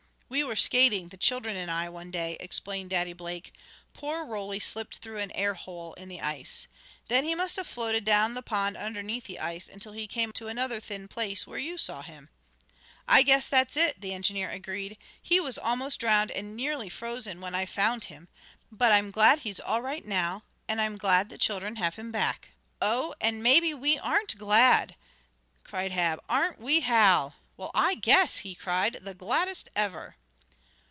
"We 0.31 0.45
were 0.45 0.55
skating, 0.55 1.09
the 1.09 1.17
children 1.17 1.57
and 1.57 1.69
I, 1.69 1.89
one 1.89 2.09
day," 2.09 2.37
explained 2.39 2.91
Daddy 2.91 3.11
Blake. 3.11 3.51
"Poor 3.93 4.23
Roly 4.25 4.61
slipped 4.61 4.95
through 4.99 5.19
an 5.19 5.29
air 5.33 5.55
hole 5.55 5.93
in 5.95 6.07
the 6.07 6.21
ice. 6.21 6.67
Then 7.09 7.25
he 7.25 7.35
must 7.35 7.57
have 7.57 7.67
floated 7.67 8.05
down 8.05 8.33
the 8.33 8.41
pond 8.41 8.77
underneath 8.77 9.25
the 9.25 9.39
ice, 9.41 9.67
until 9.67 9.91
he 9.91 10.07
came 10.07 10.31
to 10.31 10.47
another 10.47 10.79
thin 10.79 11.09
place, 11.09 11.45
where 11.45 11.59
you 11.59 11.77
saw 11.77 12.01
him." 12.01 12.29
"I 13.09 13.23
guess 13.23 13.49
that's 13.49 13.75
it," 13.75 13.99
the 13.99 14.13
engineer 14.13 14.47
agreed. 14.49 14.97
"He 15.21 15.41
was 15.41 15.57
almost 15.57 15.99
drowned 15.99 16.31
and 16.31 16.55
nearly 16.55 16.87
frozen 16.87 17.41
when 17.41 17.53
I 17.53 17.65
found 17.65 18.05
him. 18.05 18.29
But 18.71 18.93
I'm 18.93 19.11
glad 19.11 19.39
he's 19.39 19.59
all 19.59 19.81
right 19.81 20.05
now, 20.05 20.43
and 20.65 20.79
I'm 20.79 20.97
glad 20.97 21.27
the 21.27 21.37
children 21.37 21.75
have 21.75 21.95
him 21.95 22.09
back." 22.09 22.51
"Oh, 22.81 23.13
and 23.19 23.43
maybe 23.43 23.73
we 23.73 23.99
aren't 23.99 24.37
glad!" 24.37 24.95
cried 25.65 25.91
Mab. 25.93 26.21
"Aren't 26.29 26.61
we, 26.61 26.79
Hal?" 26.79 27.35
"Well, 27.57 27.71
I 27.75 27.95
guess!" 27.95 28.37
he 28.37 28.55
cried. 28.55 28.99
"The 29.01 29.13
gladdest 29.13 29.67
ever!" 29.75 30.15